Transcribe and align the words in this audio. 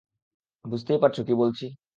বুঝতেই 0.65 0.99
পারছো 0.99 1.21
কী 1.23 1.33
বলছি? 1.33 1.65